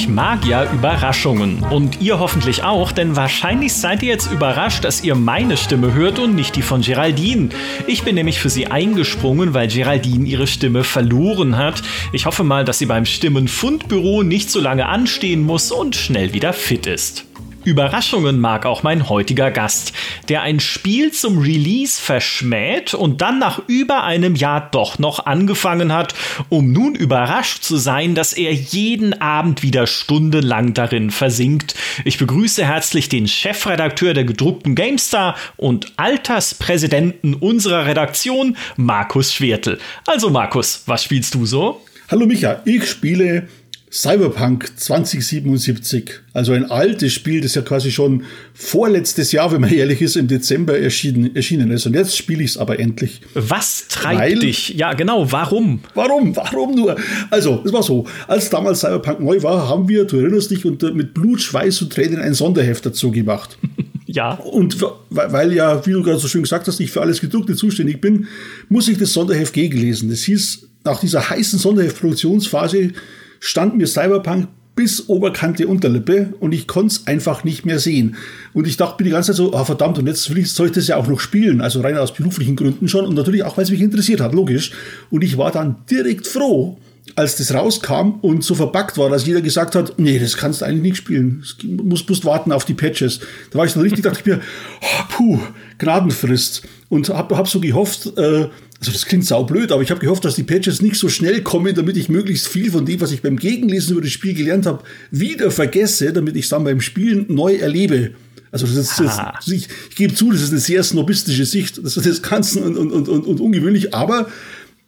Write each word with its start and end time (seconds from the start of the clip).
Ich 0.00 0.08
mag 0.08 0.46
ja 0.46 0.64
Überraschungen. 0.72 1.62
Und 1.62 2.00
ihr 2.00 2.18
hoffentlich 2.18 2.62
auch, 2.64 2.90
denn 2.90 3.16
wahrscheinlich 3.16 3.74
seid 3.74 4.02
ihr 4.02 4.08
jetzt 4.08 4.32
überrascht, 4.32 4.82
dass 4.82 5.04
ihr 5.04 5.14
meine 5.14 5.58
Stimme 5.58 5.92
hört 5.92 6.18
und 6.18 6.34
nicht 6.34 6.56
die 6.56 6.62
von 6.62 6.80
Geraldine. 6.80 7.50
Ich 7.86 8.02
bin 8.02 8.14
nämlich 8.14 8.40
für 8.40 8.48
sie 8.48 8.68
eingesprungen, 8.68 9.52
weil 9.52 9.68
Geraldine 9.68 10.26
ihre 10.26 10.46
Stimme 10.46 10.84
verloren 10.84 11.58
hat. 11.58 11.82
Ich 12.14 12.24
hoffe 12.24 12.44
mal, 12.44 12.64
dass 12.64 12.78
sie 12.78 12.86
beim 12.86 13.04
Stimmenfundbüro 13.04 14.22
nicht 14.22 14.50
so 14.50 14.58
lange 14.58 14.86
anstehen 14.86 15.42
muss 15.42 15.70
und 15.70 15.94
schnell 15.94 16.32
wieder 16.32 16.54
fit 16.54 16.86
ist. 16.86 17.26
Überraschungen 17.64 18.40
mag 18.40 18.64
auch 18.64 18.82
mein 18.82 19.10
heutiger 19.10 19.50
Gast, 19.50 19.92
der 20.30 20.40
ein 20.40 20.60
Spiel 20.60 21.12
zum 21.12 21.38
Release 21.38 22.00
verschmäht 22.00 22.94
und 22.94 23.20
dann 23.20 23.38
nach 23.38 23.60
über 23.66 24.02
einem 24.02 24.34
Jahr 24.34 24.70
doch 24.70 24.98
noch 24.98 25.26
angefangen 25.26 25.92
hat, 25.92 26.14
um 26.48 26.72
nun 26.72 26.94
überrascht 26.94 27.62
zu 27.62 27.76
sein, 27.76 28.14
dass 28.14 28.32
er 28.32 28.52
jeden 28.52 29.20
Abend 29.20 29.62
wieder 29.62 29.86
stundenlang 29.86 30.72
darin 30.72 31.10
versinkt. 31.10 31.74
Ich 32.04 32.16
begrüße 32.16 32.64
herzlich 32.64 33.10
den 33.10 33.28
Chefredakteur 33.28 34.14
der 34.14 34.24
gedruckten 34.24 34.74
GameStar 34.74 35.36
und 35.58 35.92
Alterspräsidenten 35.96 37.34
unserer 37.34 37.84
Redaktion, 37.84 38.56
Markus 38.76 39.34
Schwertel. 39.34 39.78
Also 40.06 40.30
Markus, 40.30 40.84
was 40.86 41.04
spielst 41.04 41.34
du 41.34 41.44
so? 41.44 41.82
Hallo 42.10 42.26
Micha, 42.26 42.62
ich 42.64 42.88
spiele 42.88 43.48
Cyberpunk 43.92 44.70
2077, 44.76 46.20
also 46.32 46.52
ein 46.52 46.70
altes 46.70 47.12
Spiel, 47.12 47.40
das 47.40 47.56
ja 47.56 47.62
quasi 47.62 47.90
schon 47.90 48.22
vorletztes 48.54 49.32
Jahr, 49.32 49.50
wenn 49.50 49.60
man 49.60 49.72
ehrlich 49.72 50.00
ist, 50.00 50.14
im 50.14 50.28
Dezember 50.28 50.78
erschienen, 50.78 51.34
erschienen 51.34 51.72
ist. 51.72 51.86
Und 51.86 51.94
jetzt 51.94 52.16
spiele 52.16 52.44
ich 52.44 52.50
es 52.50 52.56
aber 52.56 52.78
endlich. 52.78 53.20
Was 53.34 53.88
treibt 53.88 54.20
Weil, 54.20 54.38
dich? 54.38 54.68
Ja, 54.76 54.92
genau, 54.92 55.32
warum? 55.32 55.80
Warum? 55.94 56.36
Warum 56.36 56.76
nur? 56.76 56.96
Also, 57.30 57.62
es 57.64 57.72
war 57.72 57.82
so, 57.82 58.06
als 58.28 58.48
damals 58.48 58.80
Cyberpunk 58.80 59.20
neu 59.20 59.42
war, 59.42 59.68
haben 59.68 59.88
wir, 59.88 60.04
du 60.04 60.18
erinnerst 60.18 60.52
dich, 60.52 60.64
unter, 60.64 60.94
mit 60.94 61.12
Blut, 61.12 61.40
Schweiß 61.40 61.82
und 61.82 61.92
Tränen 61.92 62.20
ein 62.20 62.34
Sonderheft 62.34 62.86
dazu 62.86 63.10
gemacht. 63.10 63.58
ja. 64.06 64.34
Und 64.34 64.76
weil 65.10 65.52
ja, 65.52 65.84
wie 65.84 65.92
du 65.92 66.04
gerade 66.04 66.20
so 66.20 66.28
schön 66.28 66.42
gesagt 66.42 66.68
hast, 66.68 66.78
ich 66.78 66.92
für 66.92 67.00
alles 67.00 67.20
Gedruckte 67.20 67.56
zuständig 67.56 68.00
bin, 68.00 68.28
muss 68.68 68.86
ich 68.86 68.98
das 68.98 69.12
Sonderheft 69.12 69.52
gegenlesen. 69.52 70.10
Das 70.10 70.20
hieß, 70.20 70.68
nach 70.84 71.00
dieser 71.00 71.28
heißen 71.28 71.58
Sonderheftproduktionsphase 71.58 72.92
stand 73.40 73.76
mir 73.76 73.86
Cyberpunk 73.86 74.48
bis 74.76 75.08
Oberkante 75.08 75.66
Unterlippe 75.66 76.32
und 76.40 76.52
ich 76.52 76.66
konnte 76.66 76.94
es 76.94 77.06
einfach 77.06 77.44
nicht 77.44 77.66
mehr 77.66 77.78
sehen. 77.78 78.16
Und 78.54 78.66
ich 78.66 78.76
dachte 78.76 79.02
mir 79.02 79.08
die 79.08 79.12
ganze 79.12 79.32
Zeit 79.32 79.36
so, 79.36 79.52
ah 79.52 79.64
verdammt, 79.64 79.98
und 79.98 80.06
jetzt 80.06 80.30
ich, 80.30 80.52
soll 80.52 80.68
ich 80.68 80.72
das 80.72 80.86
ja 80.86 80.96
auch 80.96 81.06
noch 81.06 81.20
spielen, 81.20 81.60
also 81.60 81.80
rein 81.80 81.98
aus 81.98 82.14
beruflichen 82.14 82.56
Gründen 82.56 82.88
schon 82.88 83.04
und 83.04 83.14
natürlich 83.14 83.42
auch, 83.42 83.56
weil 83.56 83.64
es 83.64 83.70
mich 83.70 83.82
interessiert 83.82 84.20
hat, 84.20 84.32
logisch. 84.32 84.72
Und 85.10 85.22
ich 85.22 85.36
war 85.36 85.50
dann 85.50 85.76
direkt 85.90 86.26
froh, 86.26 86.78
als 87.16 87.36
das 87.36 87.52
rauskam 87.52 88.20
und 88.22 88.44
so 88.44 88.54
verpackt 88.54 88.96
war, 88.96 89.10
dass 89.10 89.26
jeder 89.26 89.42
gesagt 89.42 89.74
hat, 89.74 89.98
nee, 89.98 90.18
das 90.18 90.36
kannst 90.36 90.60
du 90.60 90.64
eigentlich 90.64 90.82
nicht 90.82 90.96
spielen. 90.96 91.44
Du 91.62 91.84
musst, 91.84 92.08
musst 92.08 92.24
warten 92.24 92.52
auf 92.52 92.64
die 92.64 92.74
Patches. 92.74 93.20
Da 93.50 93.58
war 93.58 93.66
ich 93.66 93.72
dann 93.72 93.82
richtig, 93.82 94.02
dachte 94.02 94.20
ich 94.20 94.26
mir, 94.26 94.40
oh, 94.80 95.04
puh, 95.10 95.38
Gnadenfrist. 95.78 96.62
Und 96.88 97.08
hab, 97.08 97.32
hab 97.32 97.48
so 97.48 97.60
gehofft, 97.60 98.16
äh, 98.16 98.48
also 98.80 98.92
das 98.92 99.04
klingt 99.04 99.26
saublöd, 99.26 99.72
aber 99.72 99.82
ich 99.82 99.90
habe 99.90 100.00
gehofft, 100.00 100.24
dass 100.24 100.36
die 100.36 100.42
Patches 100.42 100.80
nicht 100.80 100.96
so 100.96 101.10
schnell 101.10 101.42
kommen, 101.42 101.74
damit 101.74 101.98
ich 101.98 102.08
möglichst 102.08 102.48
viel 102.48 102.72
von 102.72 102.86
dem, 102.86 103.00
was 103.02 103.12
ich 103.12 103.20
beim 103.20 103.36
Gegenlesen 103.36 103.92
über 103.92 104.00
das 104.00 104.10
Spiel 104.10 104.32
gelernt 104.32 104.64
habe, 104.64 104.82
wieder 105.10 105.50
vergesse, 105.50 106.14
damit 106.14 106.34
ich 106.34 106.44
es 106.44 106.48
dann 106.48 106.64
beim 106.64 106.80
Spielen 106.80 107.26
neu 107.28 107.56
erlebe. 107.56 108.12
Also 108.50 108.66
das 108.66 108.76
ist, 108.76 108.98
das, 108.98 109.48
ich, 109.48 109.68
ich 109.90 109.96
gebe 109.96 110.14
zu, 110.14 110.32
das 110.32 110.40
ist 110.40 110.50
eine 110.50 110.60
sehr 110.60 110.82
snobistische 110.82 111.44
Sicht 111.44 111.78
das 111.84 111.96
ist 111.96 112.06
das 112.06 112.22
Ganze 112.22 112.60
und, 112.62 112.76
und, 112.76 113.08
und, 113.08 113.26
und 113.26 113.40
ungewöhnlich, 113.40 113.94
aber 113.94 114.28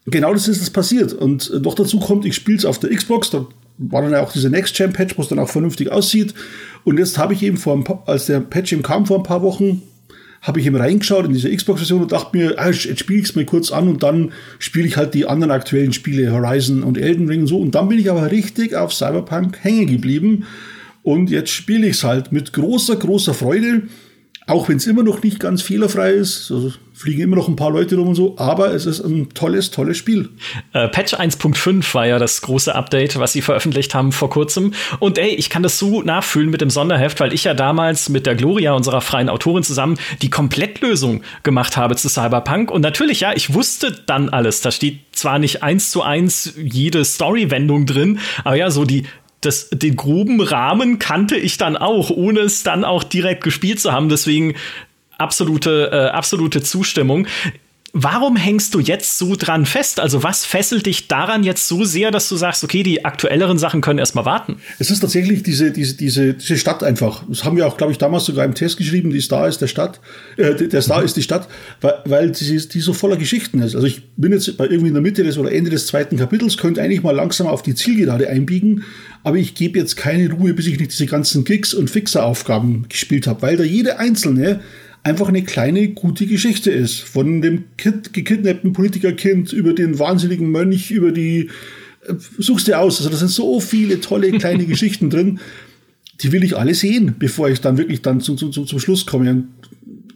genau 0.07 0.33
das 0.33 0.49
ist 0.49 0.63
das 0.63 0.71
passiert. 0.71 1.13
Und 1.13 1.63
noch 1.63 1.75
dazu 1.75 2.01
kommt, 2.01 2.25
ich 2.25 2.35
spiele 2.35 2.59
es 2.59 2.65
auf 2.65 2.79
der 2.79 2.91
Xbox, 2.91 3.31
da 3.31 3.47
war 3.77 4.03
dann 4.03 4.15
auch 4.15 4.33
dieser 4.33 4.49
Next-Gen-Patch, 4.49 5.19
wo 5.19 5.23
es 5.23 5.29
dann 5.29 5.39
auch 5.39 5.51
vernünftig 5.51 5.93
aussieht. 5.93 6.35
Und 6.85 6.99
jetzt 6.99 7.19
habe 7.19 7.35
ich 7.35 7.43
eben 7.43 7.59
vor 7.59 7.77
ein 7.77 7.85
paar, 7.85 8.03
als 8.07 8.27
der 8.27 8.41
Patch 8.41 8.73
eben 8.73 8.83
kam 8.83 9.07
vor 9.07 9.19
ein 9.19 9.23
paar 9.23 9.43
Wochen, 9.43 9.83
habe 10.43 10.59
ich 10.59 10.67
eben 10.67 10.77
reingeschaut 10.77 11.25
in 11.25 11.33
diese 11.33 11.55
Xbox-Version 11.55 12.03
und 12.03 12.13
dachte 12.13 12.37
mir, 12.37 12.59
ah, 12.59 12.71
jetzt 12.71 12.99
spiele 12.99 13.21
ich 13.21 13.29
es 13.29 13.37
mal 13.37 13.45
kurz 13.45 13.71
an 13.71 13.89
und 13.89 14.03
dann 14.03 14.33
spiele 14.59 14.89
ich 14.89 14.97
halt 14.97 15.15
die 15.15 15.27
anderen 15.27 15.53
aktuellen 15.53 15.93
Spiele, 15.93 16.33
Horizon 16.33 16.83
und 16.83 16.99
Elden 16.99 17.29
Ring 17.29 17.43
und 17.43 17.47
so. 17.47 17.59
Und 17.59 17.77
dann 17.77 17.89
bin 17.89 18.01
ich 18.01 18.11
aber 18.11 18.31
richtig 18.33 18.75
auf 18.75 18.93
Cyberpunk 18.93 19.59
hängen 19.63 19.87
geblieben. 19.87 20.45
Und 21.05 21.31
jetzt 21.31 21.51
spiele 21.51 21.87
ich 21.87 21.97
es 21.97 22.05
halt 22.05 22.33
mit 22.33 22.53
großer, 22.53 22.97
großer 22.97 23.35
Freude. 23.35 23.83
Auch 24.47 24.69
wenn 24.69 24.77
es 24.77 24.87
immer 24.87 25.05
noch 25.05 25.23
nicht 25.23 25.39
ganz 25.39 25.63
fehlerfrei 25.63 26.11
ist, 26.13 26.51
also 26.51 26.73
fliegen 26.95 27.23
immer 27.23 27.37
noch 27.37 27.49
ein 27.49 27.57
paar 27.57 27.71
Leute 27.71 27.97
rum 27.97 28.09
und 28.09 28.15
so, 28.15 28.35
aber 28.39 28.75
es 28.75 28.87
ist 28.87 29.01
ein 29.01 29.29
tolles, 29.35 29.71
tolles 29.71 29.97
Spiel. 29.97 30.29
Äh, 30.73 30.89
Patch 30.89 31.15
1.5 31.15 31.95
war 31.95 32.07
ja 32.07 32.19
das 32.19 32.41
große 32.43 32.75
Update, 32.75 33.19
was 33.19 33.33
sie 33.33 33.43
veröffentlicht 33.43 33.95
haben 33.95 34.13
vor 34.13 34.31
kurzem. 34.31 34.75
Und 34.99 35.19
ey, 35.19 35.31
ich 35.31 35.49
kann 35.49 35.63
das 35.63 35.79
so 35.79 36.03
nachfühlen 36.03 36.51
mit 36.51 36.61
dem 36.61 36.71
Sonderheft, 36.71 37.21
weil 37.21 37.33
ich 37.33 37.45
ja 37.45 37.55
damals 37.55 38.09
mit 38.09 38.27
der 38.27 38.35
Gloria, 38.35 38.73
unserer 38.75 39.01
freien 39.01 39.29
Autorin, 39.29 39.63
zusammen 39.63 39.99
die 40.23 40.31
Komplettlösung 40.31 41.23
gemacht 41.43 41.77
habe 41.77 41.97
zu 41.97 42.09
Cyberpunk. 42.09 42.71
Und 42.71 42.83
natürlich, 42.83 43.21
ja, 43.21 43.33
ich 43.35 43.55
wusste 43.55 43.93
dann 44.07 44.29
alles. 44.29 44.61
Da 44.61 44.71
steht 44.71 45.01
zwar 45.13 45.39
nicht 45.39 45.63
eins 45.63 45.91
zu 45.91 46.03
eins 46.03 46.55
jede 46.57 47.05
Story-Wendung 47.05 47.87
drin, 47.87 48.19
aber 48.45 48.57
ja, 48.57 48.71
so 48.71 48.85
die 48.85 49.07
das, 49.43 49.69
den 49.71 49.97
groben 49.97 50.41
Rahmen 50.41 50.99
kannte 50.99 51.37
ich 51.37 51.59
dann 51.59 51.77
auch, 51.77 52.11
ohne 52.11 52.41
es 52.41 52.63
dann 52.63 52.85
auch 52.85 53.05
direkt 53.05 53.45
gespielt 53.45 53.81
zu 53.81 53.93
haben. 53.93 54.09
Deswegen 54.09 54.55
absolute, 55.19 55.91
äh, 55.93 56.09
absolute 56.11 56.63
Zustimmung. 56.63 57.27
Warum 57.95 58.37
hängst 58.37 58.73
du 58.73 58.81
jetzt 58.81 59.19
so 59.19 59.37
dran 59.37 59.67
fest? 59.67 60.01
Also, 60.01 60.23
was 60.23 60.47
fesselt 60.47 60.87
dich 60.87 61.09
daran 61.09 61.45
jetzt 61.45 61.69
so 61.69 61.85
sehr, 61.85 62.11
dass 62.11 62.27
du 62.27 62.37
sagst, 62.37 62.65
okay, 62.65 62.83
die 62.83 63.05
aktuelleren 63.05 63.59
Sachen 63.59 63.83
können 63.83 63.99
erstmal 63.99 64.25
warten? 64.25 64.57
Es 64.79 64.91
ist 64.91 65.01
tatsächlich 65.01 65.43
diese, 65.43 65.73
diese, 65.73 65.95
diese, 65.95 66.33
diese 66.33 66.57
Stadt 66.57 66.83
einfach. 66.83 67.23
Das 67.29 67.45
haben 67.45 67.59
wir 67.59 67.67
auch, 67.67 67.77
glaube 67.77 67.93
ich, 67.93 67.99
damals 67.99 68.25
sogar 68.25 68.47
im 68.47 68.55
Test 68.55 68.79
geschrieben, 68.79 69.11
die 69.11 69.21
Star 69.21 69.47
ist 69.47 69.61
der 69.61 69.67
Stadt, 69.67 70.01
äh, 70.39 70.55
der 70.55 70.81
Star 70.81 71.01
mhm. 71.01 71.05
ist 71.05 71.19
die 71.19 71.23
Stadt, 71.23 71.49
weil, 71.83 71.95
weil 72.07 72.31
die, 72.31 72.67
die 72.67 72.81
so 72.81 72.95
voller 72.95 73.19
Geschichten 73.19 73.61
ist. 73.61 73.75
Also, 73.75 73.87
ich 73.87 74.03
bin 74.17 74.33
jetzt 74.33 74.57
bei 74.57 74.65
irgendwie 74.65 74.89
in 74.89 74.95
der 74.95 75.03
Mitte 75.03 75.23
des 75.23 75.37
oder 75.37 75.53
Ende 75.53 75.69
des 75.69 75.87
zweiten 75.87 76.17
Kapitels, 76.17 76.57
könnte 76.57 76.81
eigentlich 76.81 77.03
mal 77.03 77.15
langsam 77.15 77.47
auf 77.47 77.61
die 77.61 77.75
Zielgerade 77.75 78.27
einbiegen, 78.27 78.85
aber 79.23 79.37
ich 79.37 79.55
gebe 79.55 79.79
jetzt 79.79 79.97
keine 79.97 80.33
Ruhe, 80.33 80.55
bis 80.55 80.67
ich 80.67 80.79
nicht 80.79 80.93
diese 80.93 81.05
ganzen 81.07 81.45
Gigs 81.45 81.75
und 81.75 81.91
Fixer-Aufgaben 81.91 82.87
gespielt 82.89 83.27
habe, 83.27 83.43
weil 83.43 83.59
da 83.59 83.65
jede 83.65 83.99
einzelne 83.99 84.61
einfach 85.03 85.29
eine 85.29 85.43
kleine, 85.43 85.89
gute 85.89 86.27
Geschichte 86.27 86.71
ist. 86.71 87.01
Von 87.01 87.43
dem 87.43 87.65
Kind, 87.77 88.13
gekidnappten 88.13 88.73
Politikerkind 88.73 89.53
über 89.53 89.73
den 89.73 89.99
wahnsinnigen 89.99 90.51
Mönch, 90.51 90.91
über 90.91 91.13
die, 91.13 91.51
äh, 92.07 92.15
suchst 92.39 92.69
dir 92.69 92.81
aus. 92.81 92.99
Also 92.99 93.11
da 93.11 93.17
sind 93.17 93.31
so 93.31 93.61
viele 93.61 94.01
tolle 94.01 94.31
kleine 94.39 94.67
Geschichten 94.67 95.11
drin. 95.11 95.41
Die 96.21 96.31
will 96.31 96.45
ich 96.45 96.57
alle 96.57 96.75
sehen, 96.75 97.17
bevor 97.19 97.49
ich 97.49 97.61
dann 97.61 97.79
wirklich 97.79 98.03
dann 98.03 98.21
zu, 98.21 98.37
zu, 98.37 98.51
zum 98.51 98.79
Schluss 98.79 99.07
komme. 99.07 99.45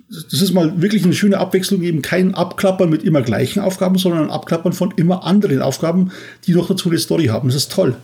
Das 0.09 0.41
ist 0.41 0.53
mal 0.53 0.81
wirklich 0.81 1.03
eine 1.03 1.15
schöne 1.15 1.39
Abwechslung, 1.39 1.83
eben 1.83 2.01
kein 2.01 2.35
Abklappern 2.35 2.89
mit 2.89 3.03
immer 3.03 3.23
gleichen 3.23 3.59
Aufgaben, 3.59 3.99
sondern 3.99 4.25
ein 4.25 4.31
Abklappern 4.31 4.73
von 4.73 4.95
immer 4.97 5.25
anderen 5.25 5.61
Aufgaben, 5.63 6.13
die 6.47 6.53
noch 6.53 6.69
dazu 6.69 6.89
eine 6.89 6.99
Story 6.99 7.27
haben. 7.27 7.49
Das 7.49 7.57
ist 7.57 7.73
toll. 7.73 7.97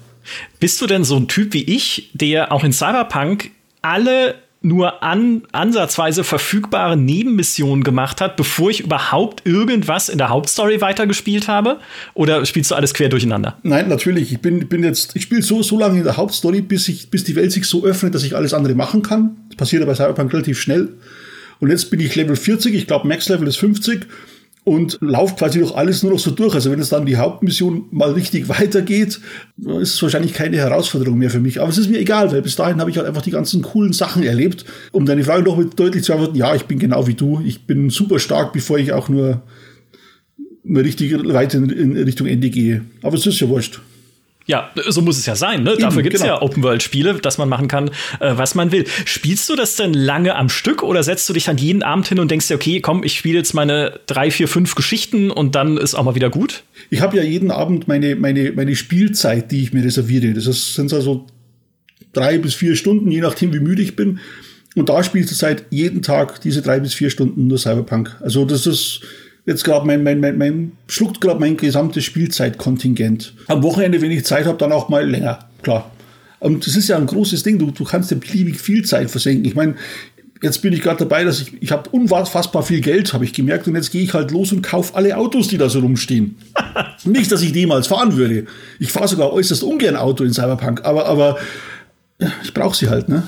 Bist 0.58 0.80
du 0.80 0.86
denn 0.86 1.04
so 1.04 1.16
ein 1.16 1.28
Typ 1.28 1.54
wie 1.54 1.62
ich, 1.62 2.10
der 2.12 2.50
auch 2.50 2.64
in 2.64 2.72
Cyberpunk 2.72 3.50
alle 3.82 4.34
nur 4.62 5.02
an, 5.02 5.42
ansatzweise 5.52 6.24
verfügbare 6.24 6.96
Nebenmissionen 6.96 7.84
gemacht 7.84 8.20
hat, 8.20 8.36
bevor 8.36 8.70
ich 8.70 8.80
überhaupt 8.80 9.46
irgendwas 9.46 10.08
in 10.08 10.18
der 10.18 10.28
Hauptstory 10.28 10.80
weitergespielt 10.80 11.48
habe? 11.48 11.78
Oder 12.14 12.44
spielst 12.46 12.70
du 12.70 12.74
alles 12.74 12.94
quer 12.94 13.08
durcheinander? 13.08 13.58
Nein, 13.62 13.88
natürlich. 13.88 14.32
Ich 14.32 14.40
bin, 14.40 14.68
bin 14.68 14.84
jetzt, 14.84 15.16
ich 15.16 15.22
spiele 15.22 15.42
so, 15.42 15.62
so 15.62 15.78
lange 15.78 15.98
in 15.98 16.04
der 16.04 16.16
Hauptstory, 16.16 16.60
bis, 16.60 16.88
ich, 16.88 17.10
bis 17.10 17.24
die 17.24 17.36
Welt 17.36 17.52
sich 17.52 17.66
so 17.66 17.84
öffnet, 17.84 18.14
dass 18.14 18.24
ich 18.24 18.36
alles 18.36 18.54
andere 18.54 18.74
machen 18.74 19.02
kann. 19.02 19.36
Das 19.48 19.56
passiert 19.56 19.84
bei 19.86 19.94
Cyberpunk 19.94 20.32
relativ 20.32 20.60
schnell. 20.60 20.90
Und 21.60 21.70
jetzt 21.70 21.90
bin 21.90 22.00
ich 22.00 22.14
Level 22.14 22.36
40, 22.36 22.74
ich 22.74 22.86
glaube 22.86 23.06
Max 23.06 23.28
Level 23.28 23.46
ist 23.46 23.56
50 23.56 24.06
und 24.64 24.98
lauft 25.00 25.38
quasi 25.38 25.58
durch 25.58 25.74
alles 25.74 26.02
nur 26.02 26.12
noch 26.12 26.18
so 26.18 26.30
durch. 26.30 26.54
Also 26.54 26.70
wenn 26.70 26.78
es 26.78 26.88
dann 26.88 27.04
die 27.04 27.16
Hauptmission 27.16 27.86
mal 27.90 28.12
richtig 28.12 28.48
weitergeht, 28.48 29.20
ist 29.58 29.94
es 29.94 30.02
wahrscheinlich 30.02 30.34
keine 30.34 30.56
Herausforderung 30.56 31.18
mehr 31.18 31.30
für 31.30 31.40
mich. 31.40 31.60
Aber 31.60 31.70
es 31.70 31.78
ist 31.78 31.90
mir 31.90 31.98
egal, 31.98 32.30
weil 32.30 32.42
bis 32.42 32.56
dahin 32.56 32.80
habe 32.80 32.90
ich 32.90 32.96
halt 32.96 33.08
einfach 33.08 33.22
die 33.22 33.32
ganzen 33.32 33.62
coolen 33.62 33.92
Sachen 33.92 34.22
erlebt. 34.22 34.64
Um 34.92 35.04
deine 35.04 35.24
Frage 35.24 35.42
noch 35.42 35.56
mit 35.56 35.78
deutlich 35.78 36.04
zu 36.04 36.12
antworten, 36.12 36.36
ja, 36.36 36.54
ich 36.54 36.64
bin 36.64 36.78
genau 36.78 37.06
wie 37.06 37.14
du. 37.14 37.42
Ich 37.44 37.66
bin 37.66 37.90
super 37.90 38.20
stark, 38.20 38.52
bevor 38.52 38.78
ich 38.78 38.92
auch 38.92 39.08
nur, 39.08 39.42
nur 40.62 40.84
richtig 40.84 41.12
weit 41.12 41.54
in, 41.54 41.68
in 41.68 41.96
Richtung 41.96 42.28
Ende 42.28 42.50
gehe. 42.50 42.84
Aber 43.02 43.16
es 43.16 43.26
ist 43.26 43.40
ja 43.40 43.48
wurscht. 43.48 43.80
Ja, 44.46 44.70
so 44.88 45.02
muss 45.02 45.18
es 45.18 45.26
ja 45.26 45.36
sein. 45.36 45.62
Ne? 45.62 45.72
Eben, 45.72 45.82
Dafür 45.82 46.02
gibt 46.02 46.14
es 46.14 46.22
genau. 46.22 46.34
ja 46.34 46.42
Open-World-Spiele, 46.42 47.14
dass 47.14 47.38
man 47.38 47.48
machen 47.48 47.68
kann, 47.68 47.88
äh, 48.20 48.32
was 48.34 48.54
man 48.54 48.72
will. 48.72 48.84
Spielst 49.04 49.48
du 49.48 49.56
das 49.56 49.76
denn 49.76 49.94
lange 49.94 50.34
am 50.34 50.48
Stück 50.48 50.82
oder 50.82 51.02
setzt 51.02 51.28
du 51.28 51.32
dich 51.32 51.44
dann 51.44 51.58
jeden 51.58 51.82
Abend 51.82 52.08
hin 52.08 52.18
und 52.18 52.30
denkst 52.30 52.48
dir, 52.48 52.54
okay, 52.54 52.80
komm, 52.80 53.04
ich 53.04 53.16
spiele 53.16 53.38
jetzt 53.38 53.54
meine 53.54 54.00
drei, 54.06 54.30
vier, 54.30 54.48
fünf 54.48 54.74
Geschichten 54.74 55.30
und 55.30 55.54
dann 55.54 55.76
ist 55.76 55.94
auch 55.94 56.04
mal 56.04 56.14
wieder 56.14 56.30
gut? 56.30 56.64
Ich 56.90 57.00
habe 57.00 57.16
ja 57.16 57.22
jeden 57.22 57.50
Abend 57.50 57.86
meine, 57.86 58.16
meine, 58.16 58.52
meine 58.52 58.74
Spielzeit, 58.74 59.50
die 59.52 59.62
ich 59.62 59.72
mir 59.72 59.84
reserviere. 59.84 60.32
Das 60.32 60.46
ist, 60.46 60.74
sind 60.74 60.92
also 60.92 61.26
drei 62.12 62.38
bis 62.38 62.54
vier 62.54 62.76
Stunden, 62.76 63.10
je 63.10 63.20
nachdem, 63.20 63.54
wie 63.54 63.60
müde 63.60 63.82
ich 63.82 63.96
bin. 63.96 64.20
Und 64.74 64.88
da 64.88 65.02
spielst 65.04 65.30
du 65.30 65.34
seit 65.34 65.66
jeden 65.70 66.02
Tag 66.02 66.40
diese 66.40 66.62
drei 66.62 66.80
bis 66.80 66.94
vier 66.94 67.10
Stunden 67.10 67.46
nur 67.46 67.58
Cyberpunk. 67.58 68.16
Also 68.20 68.44
das 68.44 68.66
ist 68.66 69.02
jetzt 69.46 69.64
gerade 69.64 69.86
mein, 69.86 70.02
mein, 70.02 70.20
mein, 70.20 70.38
mein 70.38 70.72
schluckt 70.86 71.20
gerade 71.20 71.40
mein 71.40 71.56
gesamtes 71.56 72.04
Spielzeitkontingent. 72.04 73.34
Am 73.48 73.62
Wochenende, 73.62 74.00
wenn 74.00 74.10
ich 74.10 74.24
Zeit 74.24 74.46
habe, 74.46 74.58
dann 74.58 74.72
auch 74.72 74.88
mal 74.88 75.08
länger, 75.08 75.38
klar. 75.62 75.90
Und 76.38 76.66
das 76.66 76.74
ist 76.74 76.88
ja 76.88 76.96
ein 76.96 77.06
großes 77.06 77.44
Ding. 77.44 77.58
Du, 77.58 77.70
du 77.70 77.84
kannst 77.84 78.10
ja 78.10 78.16
beliebig 78.16 78.60
viel 78.60 78.84
Zeit 78.84 79.10
versenken. 79.10 79.44
Ich 79.44 79.54
meine, 79.54 79.76
jetzt 80.42 80.60
bin 80.60 80.72
ich 80.72 80.82
gerade 80.82 80.98
dabei, 80.98 81.22
dass 81.22 81.40
ich, 81.40 81.62
ich 81.62 81.70
habe 81.70 81.88
unfassbar 81.90 82.64
viel 82.64 82.80
Geld, 82.80 83.12
habe 83.12 83.24
ich 83.24 83.32
gemerkt, 83.32 83.68
und 83.68 83.76
jetzt 83.76 83.92
gehe 83.92 84.02
ich 84.02 84.12
halt 84.12 84.32
los 84.32 84.52
und 84.52 84.62
kaufe 84.62 84.94
alle 84.96 85.16
Autos, 85.16 85.48
die 85.48 85.56
da 85.56 85.68
so 85.68 85.78
rumstehen. 85.78 86.36
Nicht, 87.04 87.30
dass 87.30 87.42
ich 87.42 87.54
niemals 87.54 87.86
fahren 87.86 88.16
würde. 88.16 88.46
Ich 88.80 88.90
fahre 88.90 89.08
sogar 89.08 89.32
äußerst 89.32 89.62
ungern 89.62 89.96
Auto 89.96 90.24
in 90.24 90.32
Cyberpunk, 90.32 90.84
aber, 90.84 91.06
aber 91.06 91.38
ich 92.42 92.52
brauche 92.52 92.76
sie 92.76 92.88
halt, 92.88 93.08
ne? 93.08 93.22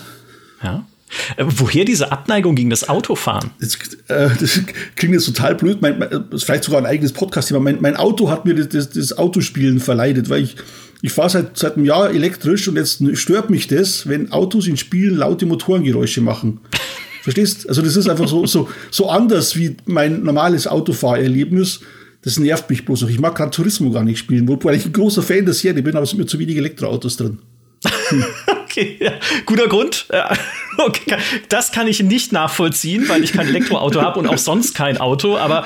Ja. 0.62 0.84
Äh, 1.36 1.44
woher 1.46 1.84
diese 1.84 2.12
Abneigung 2.12 2.54
gegen 2.54 2.70
das 2.70 2.88
Autofahren? 2.88 3.50
Das, 3.60 3.74
äh, 4.08 4.30
das 4.38 4.60
klingt 4.96 5.14
jetzt 5.14 5.26
total 5.26 5.54
blöd. 5.54 5.80
Mein, 5.82 5.98
mein, 5.98 6.10
das 6.10 6.22
ist 6.32 6.44
vielleicht 6.44 6.64
sogar 6.64 6.80
ein 6.80 6.86
eigenes 6.86 7.12
Podcast-Thema. 7.12 7.60
Mein, 7.60 7.80
mein 7.80 7.96
Auto 7.96 8.30
hat 8.30 8.44
mir 8.44 8.54
das, 8.54 8.68
das, 8.68 8.90
das 8.90 9.18
Autospielen 9.18 9.80
verleidet, 9.80 10.28
weil 10.28 10.42
ich, 10.42 10.56
ich 11.02 11.12
fahre 11.12 11.30
seit, 11.30 11.56
seit 11.56 11.76
einem 11.76 11.84
Jahr 11.84 12.10
elektrisch 12.10 12.68
und 12.68 12.76
jetzt 12.76 13.02
stört 13.16 13.50
mich 13.50 13.66
das, 13.66 14.08
wenn 14.08 14.32
Autos 14.32 14.66
in 14.66 14.76
Spielen 14.76 15.16
laute 15.16 15.46
Motorengeräusche 15.46 16.20
machen. 16.20 16.60
Verstehst? 17.22 17.68
Also 17.68 17.80
das 17.80 17.96
ist 17.96 18.08
einfach 18.08 18.28
so, 18.28 18.46
so, 18.46 18.68
so 18.90 19.08
anders 19.08 19.56
wie 19.56 19.76
mein 19.86 20.22
normales 20.22 20.66
Autofahrerlebnis. 20.66 21.80
Das 22.20 22.38
nervt 22.38 22.68
mich 22.68 22.84
bloß 22.84 23.02
noch. 23.02 23.08
Ich 23.08 23.18
mag 23.18 23.34
Gran 23.34 23.50
Turismo 23.50 23.90
gar 23.90 24.02
nicht 24.02 24.18
spielen, 24.18 24.46
wobei 24.48 24.74
ich 24.74 24.86
ein 24.86 24.92
großer 24.92 25.22
Fan 25.22 25.44
der 25.44 25.54
Serie 25.54 25.82
bin, 25.82 25.94
aber 25.94 26.04
es 26.04 26.10
sind 26.10 26.18
mir 26.18 26.26
zu 26.26 26.38
wenige 26.38 26.58
Elektroautos 26.58 27.16
drin. 27.16 27.38
Hm. 28.08 28.24
okay, 28.76 28.96
ja. 29.00 29.12
guter 29.46 29.68
Grund. 29.68 30.06
Okay, 30.76 31.18
das 31.48 31.70
kann 31.70 31.86
ich 31.86 32.02
nicht 32.02 32.32
nachvollziehen, 32.32 33.08
weil 33.08 33.22
ich 33.22 33.32
kein 33.32 33.46
Elektroauto 33.46 34.02
habe 34.02 34.18
und 34.18 34.26
auch 34.26 34.38
sonst 34.38 34.74
kein 34.74 34.98
Auto. 34.98 35.36
Aber 35.36 35.64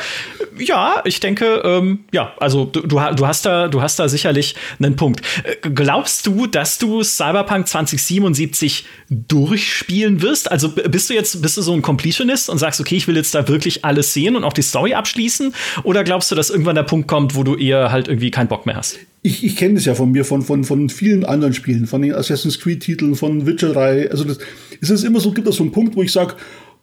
ja, 0.58 1.00
ich 1.06 1.18
denke, 1.20 1.62
ähm, 1.64 2.00
ja, 2.12 2.34
also 2.38 2.66
du, 2.66 2.82
du, 2.82 3.26
hast 3.26 3.46
da, 3.46 3.68
du 3.68 3.80
hast 3.80 3.98
da 3.98 4.10
sicherlich 4.10 4.54
einen 4.78 4.96
Punkt. 4.96 5.22
Äh, 5.44 5.70
glaubst 5.70 6.26
du, 6.26 6.46
dass 6.46 6.76
du 6.76 7.02
Cyberpunk 7.02 7.68
2077 7.68 8.84
durchspielen 9.08 10.20
wirst? 10.20 10.50
Also 10.50 10.68
bist 10.68 11.08
du 11.08 11.14
jetzt, 11.14 11.40
bist 11.40 11.56
du 11.56 11.62
so 11.62 11.72
ein 11.72 11.80
Completionist 11.80 12.50
und 12.50 12.58
sagst, 12.58 12.78
okay, 12.78 12.96
ich 12.96 13.08
will 13.08 13.16
jetzt 13.16 13.34
da 13.34 13.48
wirklich 13.48 13.86
alles 13.86 14.12
sehen 14.12 14.36
und 14.36 14.44
auch 14.44 14.52
die 14.52 14.60
Story 14.60 14.92
abschließen? 14.92 15.54
Oder 15.84 16.04
glaubst 16.04 16.30
du, 16.30 16.34
dass 16.34 16.50
irgendwann 16.50 16.76
der 16.76 16.82
Punkt 16.82 17.08
kommt, 17.08 17.34
wo 17.34 17.44
du 17.44 17.56
eher 17.56 17.90
halt 17.90 18.08
irgendwie 18.08 18.30
keinen 18.30 18.48
Bock 18.48 18.66
mehr 18.66 18.76
hast? 18.76 18.98
Ich, 19.22 19.44
ich 19.44 19.56
kenne 19.56 19.74
das 19.74 19.84
ja 19.84 19.94
von 19.94 20.12
mir, 20.12 20.24
von, 20.24 20.42
von, 20.42 20.64
von 20.64 20.88
vielen 20.88 21.24
anderen 21.24 21.54
Spielen, 21.54 21.86
von 21.86 22.02
den 22.02 22.14
Assassin's 22.14 22.60
Creed-Titeln, 22.60 23.14
von 23.14 23.46
Witcher 23.46 23.72
3. 23.72 24.10
Also 24.10 24.24
das, 24.24 24.38
es 24.80 24.90
ist 24.90 25.04
immer 25.04 25.20
so, 25.20 25.32
gibt 25.32 25.48
es 25.48 25.56
so 25.56 25.64
einen 25.64 25.72
Punkt, 25.72 25.96
wo 25.96 26.02
ich 26.02 26.12
sage, 26.12 26.34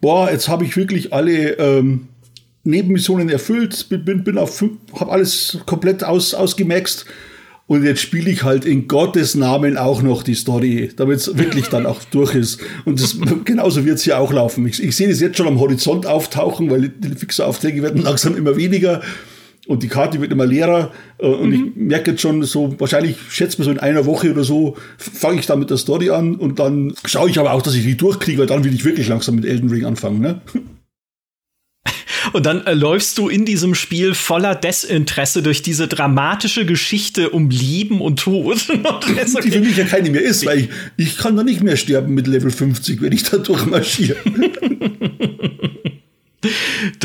boah, 0.01 0.29
jetzt 0.29 0.49
habe 0.49 0.65
ich 0.65 0.75
wirklich 0.75 1.13
alle 1.13 1.57
ähm, 1.57 2.07
Nebenmissionen 2.63 3.29
erfüllt, 3.29 3.87
bin, 3.89 4.23
bin 4.23 4.37
auf, 4.37 4.63
habe 4.93 5.11
alles 5.11 5.59
komplett 5.65 6.03
aus, 6.03 6.33
ausgemaxt 6.33 7.05
und 7.67 7.83
jetzt 7.83 8.01
spiele 8.01 8.29
ich 8.29 8.43
halt 8.43 8.65
in 8.65 8.87
Gottes 8.87 9.33
Namen 9.33 9.77
auch 9.77 10.03
noch 10.03 10.21
die 10.21 10.35
Story, 10.35 10.91
damit 10.95 11.19
es 11.19 11.37
wirklich 11.37 11.67
dann 11.67 11.85
auch 11.85 12.03
durch 12.03 12.35
ist. 12.35 12.59
Und 12.85 13.01
das, 13.01 13.17
genauso 13.43 13.85
wird 13.85 13.97
es 13.97 14.03
hier 14.03 14.19
auch 14.19 14.31
laufen. 14.31 14.67
Ich, 14.67 14.83
ich 14.83 14.95
sehe 14.95 15.07
das 15.07 15.19
jetzt 15.19 15.37
schon 15.37 15.47
am 15.47 15.59
Horizont 15.59 16.05
auftauchen, 16.05 16.69
weil 16.69 16.89
die 16.89 17.15
Fixeraufträge 17.15 17.81
werden 17.81 18.01
langsam 18.01 18.35
immer 18.35 18.55
weniger 18.55 19.01
und 19.67 19.83
die 19.83 19.87
Karte 19.87 20.21
wird 20.21 20.31
immer 20.31 20.45
leerer. 20.45 20.91
Äh, 21.17 21.27
und 21.27 21.49
mhm. 21.49 21.53
ich 21.53 21.75
merke 21.75 22.11
jetzt 22.11 22.21
schon 22.21 22.43
so, 22.43 22.75
wahrscheinlich 22.79 23.17
schätze 23.29 23.59
mir 23.59 23.65
so 23.65 23.71
in 23.71 23.79
einer 23.79 24.05
Woche 24.05 24.31
oder 24.31 24.43
so, 24.43 24.77
fange 24.97 25.39
ich 25.39 25.45
dann 25.45 25.59
mit 25.59 25.69
der 25.69 25.77
Story 25.77 26.09
an 26.09 26.35
und 26.35 26.59
dann 26.59 26.93
schaue 27.05 27.29
ich 27.29 27.39
aber 27.39 27.53
auch, 27.53 27.61
dass 27.61 27.75
ich 27.75 27.83
die 27.83 27.97
durchkriege, 27.97 28.39
weil 28.39 28.47
dann 28.47 28.63
will 28.63 28.73
ich 28.73 28.85
wirklich 28.85 29.07
langsam 29.07 29.35
mit 29.35 29.45
Elden 29.45 29.69
Ring 29.69 29.85
anfangen. 29.85 30.19
Ne? 30.19 30.41
Und 32.33 32.45
dann 32.45 32.65
äh, 32.65 32.73
läufst 32.73 33.17
du 33.17 33.29
in 33.29 33.45
diesem 33.45 33.75
Spiel 33.75 34.13
voller 34.13 34.55
Desinteresse 34.55 35.41
durch 35.43 35.61
diese 35.61 35.87
dramatische 35.87 36.65
Geschichte 36.65 37.29
um 37.29 37.49
Leben 37.49 38.01
und 38.01 38.19
Tod. 38.19 38.67
und 38.69 38.85
okay. 38.85 39.25
Die 39.43 39.51
für 39.51 39.59
mich 39.59 39.77
ja 39.77 39.85
keine 39.85 40.09
mehr 40.09 40.21
ist, 40.21 40.45
weil 40.45 40.59
ich, 40.59 40.69
ich 40.97 41.17
kann 41.17 41.37
da 41.37 41.43
nicht 41.43 41.63
mehr 41.63 41.77
sterben 41.77 42.13
mit 42.13 42.27
Level 42.27 42.51
50, 42.51 43.01
wenn 43.01 43.11
ich 43.11 43.23
da 43.23 43.37
durchmarschiere. 43.37 44.17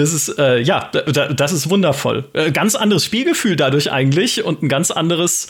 Das 0.00 0.14
ist, 0.14 0.38
äh, 0.38 0.60
ja, 0.60 0.90
das 0.90 1.52
ist 1.52 1.68
wundervoll. 1.68 2.24
Äh, 2.32 2.52
ganz 2.52 2.74
anderes 2.74 3.04
Spielgefühl 3.04 3.56
dadurch 3.56 3.92
eigentlich 3.92 4.42
und 4.42 4.62
ein 4.62 4.68
ganz 4.68 4.90
anderes 4.90 5.48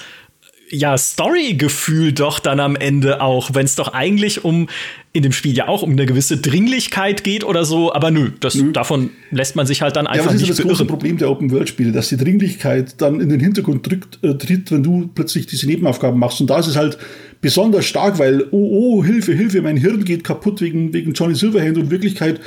ja, 0.73 0.97
Story-Gefühl 0.97 2.13
doch 2.13 2.39
dann 2.39 2.61
am 2.61 2.77
Ende 2.77 3.21
auch, 3.21 3.55
wenn 3.55 3.65
es 3.65 3.75
doch 3.75 3.93
eigentlich 3.93 4.45
um, 4.45 4.69
in 5.13 5.23
dem 5.23 5.33
Spiel 5.33 5.57
ja 5.57 5.69
auch 5.69 5.83
um 5.83 5.91
eine 5.91 6.07
gewisse 6.07 6.37
Dringlichkeit 6.37 7.25
geht 7.25 7.45
oder 7.45 7.65
so, 7.65 7.93
aber 7.93 8.11
nö, 8.11 8.31
das, 8.39 8.55
nö. 8.55 8.73
davon 8.73 9.11
lässt 9.31 9.57
man 9.57 9.67
sich 9.67 9.83
halt 9.83 9.97
dann 9.97 10.07
einfach 10.07 10.27
ja, 10.27 10.33
das 10.33 10.41
nicht 10.41 10.51
ist 10.51 10.59
das 10.61 10.67
große 10.67 10.85
Problem 10.85 11.19
der 11.19 11.31
Open-World-Spiele, 11.31 11.93
dass 11.93 12.09
die 12.09 12.17
Dringlichkeit 12.17 13.01
dann 13.01 13.21
in 13.21 13.29
den 13.29 13.41
Hintergrund 13.41 13.89
drückt, 13.89 14.23
äh, 14.23 14.35
tritt, 14.35 14.71
wenn 14.71 14.83
du 14.83 15.11
plötzlich 15.13 15.47
diese 15.47 15.67
Nebenaufgaben 15.67 16.19
machst. 16.19 16.41
Und 16.41 16.49
da 16.49 16.59
ist 16.59 16.69
es 16.69 16.77
halt 16.77 16.99
besonders 17.41 17.85
stark, 17.85 18.19
weil, 18.19 18.47
oh, 18.53 18.99
oh, 18.99 19.05
Hilfe, 19.05 19.33
Hilfe, 19.33 19.63
mein 19.63 19.77
Hirn 19.77 20.05
geht 20.05 20.23
kaputt 20.23 20.61
wegen, 20.61 20.93
wegen 20.93 21.13
Johnny 21.13 21.35
Silverhand 21.35 21.79
und 21.79 21.85
in 21.85 21.91
Wirklichkeit 21.91 22.41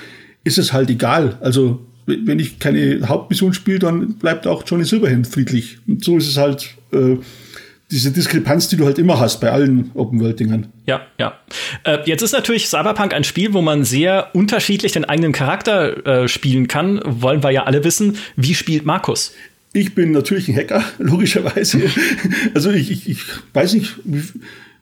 ist 0.45 0.57
es 0.57 0.71
halt 0.71 0.89
egal. 0.89 1.37
Also, 1.41 1.81
wenn 2.05 2.39
ich 2.39 2.59
keine 2.59 3.07
Hauptmission 3.07 3.53
spiele, 3.53 3.79
dann 3.79 4.15
bleibt 4.15 4.47
auch 4.47 4.63
Johnny 4.65 4.85
Silverhand 4.85 5.27
friedlich. 5.27 5.77
Und 5.87 6.03
so 6.03 6.17
ist 6.17 6.27
es 6.27 6.37
halt, 6.37 6.75
äh, 6.91 7.17
diese 7.93 8.11
Diskrepanz, 8.11 8.69
die 8.69 8.75
du 8.75 8.85
halt 8.85 8.97
immer 8.97 9.19
hast 9.19 9.39
bei 9.39 9.51
allen 9.51 9.91
Open-World-Dingern. 9.93 10.65
Ja, 10.87 11.05
ja. 11.19 11.37
Äh, 11.83 11.99
jetzt 12.05 12.23
ist 12.23 12.31
natürlich 12.31 12.67
Cyberpunk 12.67 13.13
ein 13.13 13.23
Spiel, 13.23 13.53
wo 13.53 13.61
man 13.61 13.83
sehr 13.83 14.29
unterschiedlich 14.33 14.93
den 14.93 15.05
eigenen 15.05 15.31
Charakter 15.31 16.23
äh, 16.23 16.27
spielen 16.27 16.67
kann. 16.67 17.01
Wollen 17.05 17.43
wir 17.43 17.51
ja 17.51 17.65
alle 17.65 17.83
wissen, 17.83 18.17
wie 18.35 18.55
spielt 18.55 18.83
Markus? 18.83 19.33
Ich 19.73 19.93
bin 19.93 20.11
natürlich 20.11 20.47
ein 20.47 20.55
Hacker, 20.55 20.83
logischerweise. 20.97 21.83
also 22.55 22.71
ich, 22.71 22.89
ich, 22.89 23.09
ich 23.09 23.19
weiß 23.53 23.75
nicht, 23.75 23.93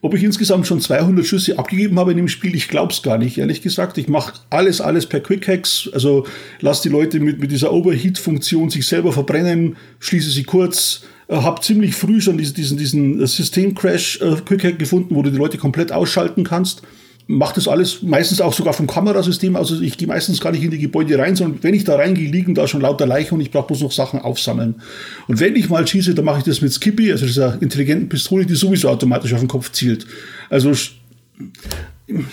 ob 0.01 0.15
ich 0.15 0.23
insgesamt 0.23 0.65
schon 0.65 0.81
200 0.81 1.25
Schüsse 1.25 1.59
abgegeben 1.59 1.99
habe 1.99 2.11
in 2.11 2.17
dem 2.17 2.27
Spiel. 2.27 2.55
Ich 2.55 2.67
glaube 2.67 2.91
es 2.91 3.03
gar 3.03 3.17
nicht, 3.17 3.37
ehrlich 3.37 3.61
gesagt. 3.61 3.97
Ich 3.97 4.07
mache 4.07 4.33
alles, 4.49 4.81
alles 4.81 5.05
per 5.05 5.19
Quick 5.19 5.47
Hacks. 5.47 5.89
Also 5.93 6.25
lass 6.59 6.81
die 6.81 6.89
Leute 6.89 7.19
mit, 7.19 7.39
mit 7.39 7.51
dieser 7.51 7.71
Overheat-Funktion 7.71 8.69
sich 8.69 8.87
selber 8.87 9.11
verbrennen, 9.11 9.77
schließe 9.99 10.31
sie 10.31 10.43
kurz, 10.43 11.03
äh, 11.27 11.35
habe 11.35 11.61
ziemlich 11.61 11.95
früh 11.95 12.19
schon 12.19 12.37
diesen, 12.37 12.55
diesen, 12.55 12.77
diesen 12.77 13.25
System-Crash 13.25 14.21
äh, 14.21 14.57
Hack 14.63 14.79
gefunden, 14.79 15.15
wo 15.15 15.21
du 15.21 15.29
die 15.29 15.37
Leute 15.37 15.59
komplett 15.59 15.91
ausschalten 15.91 16.43
kannst. 16.43 16.81
Macht 17.27 17.57
das 17.57 17.67
alles 17.67 18.01
meistens 18.01 18.41
auch 18.41 18.53
sogar 18.53 18.73
vom 18.73 18.87
Kamerasystem. 18.87 19.55
Also 19.55 19.79
ich 19.81 19.97
gehe 19.97 20.07
meistens 20.07 20.41
gar 20.41 20.51
nicht 20.51 20.63
in 20.63 20.71
die 20.71 20.79
Gebäude 20.79 21.17
rein, 21.17 21.35
sondern 21.35 21.63
wenn 21.63 21.73
ich 21.73 21.83
da 21.83 21.95
reingehe, 21.95 22.29
liegen 22.29 22.55
da 22.55 22.67
schon 22.67 22.81
lauter 22.81 23.05
Leichen 23.05 23.35
und 23.35 23.41
ich 23.41 23.51
brauche 23.51 23.67
bloß 23.67 23.81
noch 23.81 23.91
Sachen 23.91 24.19
aufsammeln. 24.19 24.75
Und 25.27 25.39
wenn 25.39 25.55
ich 25.55 25.69
mal 25.69 25.87
schieße, 25.87 26.13
dann 26.13 26.25
mache 26.25 26.39
ich 26.39 26.43
das 26.43 26.61
mit 26.61 26.73
Skippy, 26.73 27.11
also 27.11 27.25
dieser 27.25 27.61
intelligenten 27.61 28.09
Pistole, 28.09 28.45
die 28.45 28.55
sowieso 28.55 28.89
automatisch 28.89 29.33
auf 29.33 29.39
den 29.39 29.47
Kopf 29.47 29.71
zielt. 29.71 30.05
Also 30.49 30.71
ich 30.71 30.91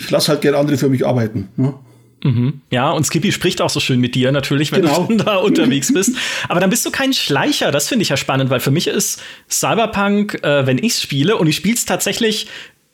lasse 0.09 0.29
halt 0.29 0.41
gerne 0.41 0.57
andere 0.57 0.77
für 0.77 0.89
mich 0.89 1.05
arbeiten. 1.05 1.47
Ne? 1.55 1.73
Mhm. 2.23 2.61
Ja, 2.69 2.91
und 2.91 3.05
Skippy 3.05 3.31
spricht 3.31 3.61
auch 3.61 3.69
so 3.69 3.79
schön 3.79 3.99
mit 3.99 4.15
dir 4.15 4.31
natürlich, 4.31 4.71
wenn 4.71 4.81
genau. 4.81 5.05
du 5.05 5.15
da 5.17 5.37
unterwegs 5.37 5.93
bist. 5.93 6.15
Aber 6.47 6.59
dann 6.59 6.69
bist 6.69 6.85
du 6.85 6.91
kein 6.91 7.13
Schleicher. 7.13 7.71
Das 7.71 7.87
finde 7.87 8.03
ich 8.03 8.09
ja 8.09 8.17
spannend, 8.17 8.49
weil 8.49 8.59
für 8.59 8.71
mich 8.71 8.87
ist 8.87 9.21
Cyberpunk, 9.49 10.43
äh, 10.43 10.65
wenn 10.65 10.77
ich 10.77 10.95
spiele, 10.95 11.37
und 11.37 11.47
ich 11.47 11.55
spiele 11.55 11.75
es 11.75 11.85
tatsächlich, 11.85 12.47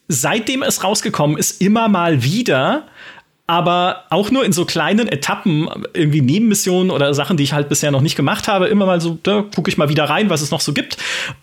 seitdem 0.08 0.64
es 0.64 0.84
rausgekommen 0.84 1.38
ist, 1.38 1.62
immer 1.62 1.88
mal 1.88 2.24
wieder. 2.24 2.88
Aber 3.48 4.06
auch 4.10 4.32
nur 4.32 4.44
in 4.44 4.54
so 4.54 4.66
kleinen 4.66 5.08
Etappen, 5.08 5.70
irgendwie 5.94 6.22
Nebenmissionen 6.22 6.90
oder 6.90 7.14
Sachen, 7.14 7.38
die 7.38 7.44
ich 7.44 7.54
halt 7.54 7.70
bisher 7.70 7.92
noch 7.92 8.02
nicht 8.02 8.16
gemacht 8.16 8.48
habe, 8.48 8.68
immer 8.68 8.88
mal 8.88 9.00
so, 9.00 9.20
da 9.22 9.44
gucke 9.44 9.70
ich 9.70 9.78
mal 9.78 9.88
wieder 9.88 10.06
rein, 10.06 10.32
was 10.32 10.42
es 10.42 10.50
noch 10.50 10.62
so 10.62 10.74
gibt. 10.74 10.98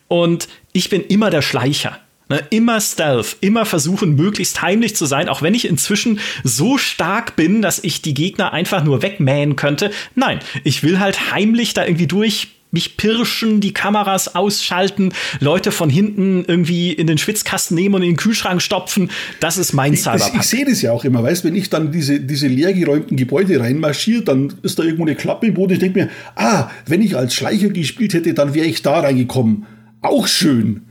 Und 0.09 0.49
ich 0.73 0.91
bin 0.91 1.03
immer 1.03 1.31
der 1.31 1.43
Schleicher. 1.43 1.99
Ne, 2.29 2.43
immer 2.51 2.81
Stealth, 2.81 3.37
immer 3.41 3.67
versuchen, 3.67 4.15
möglichst 4.17 4.63
heimlich 4.63 4.97
zu 4.97 5.07
sein, 5.07 5.29
auch 5.29 5.43
wenn 5.43 5.55
ich 5.55 5.67
inzwischen 5.67 6.19
so 6.43 6.79
stark 6.79 7.37
bin, 7.37 7.61
dass 7.61 7.79
ich 7.83 8.01
die 8.01 8.15
Gegner 8.15 8.53
einfach 8.53 8.83
nur 8.85 9.03
wegmähen 9.03 9.55
könnte. 9.55 9.91
Nein, 10.15 10.39
ich 10.65 10.83
will 10.83 10.99
halt 10.99 11.33
heimlich 11.33 11.75
da 11.75 11.85
irgendwie 11.85 12.07
durch 12.07 12.49
mich 12.73 12.97
pirschen, 12.97 13.61
die 13.61 13.73
Kameras 13.73 14.35
ausschalten, 14.35 15.13
Leute 15.41 15.71
von 15.71 15.91
hinten 15.91 16.45
irgendwie 16.47 16.93
in 16.93 17.07
den 17.07 17.19
Schwitzkasten 17.19 17.77
nehmen 17.77 17.95
und 17.95 18.03
in 18.03 18.11
den 18.13 18.17
Kühlschrank 18.17 18.61
stopfen. 18.61 19.11
Das 19.41 19.59
ist 19.59 19.73
mein 19.75 19.95
Cyberpunk. 19.95 20.35
Ich, 20.35 20.41
ich 20.41 20.47
sehe 20.47 20.65
das 20.65 20.83
ja 20.83 20.91
auch 20.91 21.05
immer, 21.05 21.23
weißt 21.23 21.45
wenn 21.45 21.55
ich 21.55 21.71
dann 21.71 21.93
diese, 21.93 22.19
diese 22.19 22.49
leergeräumten 22.49 23.17
Gebäude 23.17 23.61
reinmarschiere, 23.61 24.23
dann 24.23 24.55
ist 24.63 24.79
da 24.79 24.83
irgendwo 24.83 25.05
eine 25.05 25.15
Klappe 25.15 25.47
im 25.47 25.55
Boden. 25.55 25.75
Ich 25.75 25.79
denke 25.79 26.01
mir, 26.01 26.11
ah, 26.35 26.71
wenn 26.87 27.03
ich 27.03 27.17
als 27.17 27.35
Schleicher 27.35 27.69
gespielt 27.69 28.15
hätte, 28.15 28.35
dann 28.35 28.55
wäre 28.55 28.67
ich 28.67 28.83
da 28.83 29.01
reingekommen. 29.01 29.67
Auch 30.01 30.27
schön. 30.27 30.83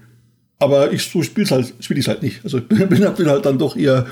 Aber 0.59 0.93
ich 0.93 1.01
so 1.01 1.23
spiele 1.23 1.49
halt, 1.49 1.73
spiel 1.79 1.97
ich 1.97 2.07
halt 2.07 2.21
nicht. 2.21 2.41
Also 2.43 2.59
ich 2.69 2.87
bin, 2.87 2.87
bin 2.87 3.27
halt 3.27 3.45
dann 3.45 3.57
doch 3.57 3.75
eher, 3.75 4.05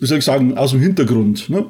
wie 0.00 0.06
soll 0.06 0.18
ich 0.18 0.24
sagen, 0.24 0.56
aus 0.56 0.70
dem 0.70 0.80
Hintergrund. 0.80 1.50
Ne? 1.50 1.66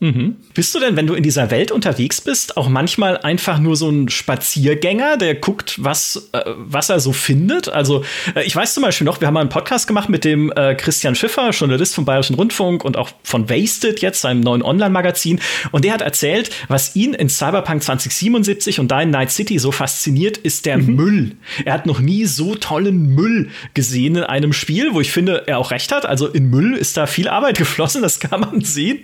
Mhm. 0.00 0.36
Bist 0.54 0.72
du 0.74 0.78
denn, 0.78 0.94
wenn 0.94 1.08
du 1.08 1.14
in 1.14 1.24
dieser 1.24 1.50
Welt 1.50 1.72
unterwegs 1.72 2.20
bist, 2.20 2.56
auch 2.56 2.68
manchmal 2.68 3.18
einfach 3.18 3.58
nur 3.58 3.74
so 3.74 3.90
ein 3.90 4.08
Spaziergänger, 4.08 5.16
der 5.16 5.34
guckt, 5.34 5.82
was, 5.82 6.30
äh, 6.32 6.42
was 6.56 6.88
er 6.88 7.00
so 7.00 7.12
findet? 7.12 7.68
Also, 7.68 8.04
äh, 8.36 8.44
ich 8.44 8.54
weiß 8.54 8.74
zum 8.74 8.84
Beispiel 8.84 9.06
noch, 9.06 9.20
wir 9.20 9.26
haben 9.26 9.34
mal 9.34 9.40
einen 9.40 9.48
Podcast 9.48 9.88
gemacht 9.88 10.08
mit 10.08 10.24
dem 10.24 10.52
äh, 10.54 10.76
Christian 10.76 11.16
Schiffer, 11.16 11.50
Journalist 11.50 11.96
vom 11.96 12.04
Bayerischen 12.04 12.34
Rundfunk 12.34 12.84
und 12.84 12.96
auch 12.96 13.10
von 13.24 13.50
Wasted, 13.50 14.00
jetzt 14.00 14.20
seinem 14.20 14.40
neuen 14.40 14.62
Online-Magazin. 14.62 15.40
Und 15.72 15.84
der 15.84 15.94
hat 15.94 16.02
erzählt, 16.02 16.50
was 16.68 16.94
ihn 16.94 17.12
in 17.12 17.28
Cyberpunk 17.28 17.82
2077 17.82 18.78
und 18.78 18.92
da 18.92 19.02
in 19.02 19.10
Night 19.10 19.32
City 19.32 19.58
so 19.58 19.72
fasziniert, 19.72 20.36
ist 20.38 20.64
der 20.66 20.78
mhm. 20.78 20.94
Müll. 20.94 21.36
Er 21.64 21.72
hat 21.72 21.86
noch 21.86 21.98
nie 21.98 22.24
so 22.24 22.54
tollen 22.54 23.16
Müll 23.16 23.50
gesehen 23.74 24.14
in 24.14 24.22
einem 24.22 24.52
Spiel, 24.52 24.94
wo 24.94 25.00
ich 25.00 25.10
finde, 25.10 25.42
er 25.48 25.58
auch 25.58 25.72
recht 25.72 25.90
hat. 25.90 26.06
Also 26.06 26.28
in 26.28 26.50
Müll 26.50 26.74
ist 26.74 26.96
da 26.96 27.06
viel 27.06 27.26
Arbeit 27.26 27.58
geflossen, 27.58 28.00
das 28.00 28.20
kann 28.20 28.40
man 28.40 28.60
sehen. 28.60 29.00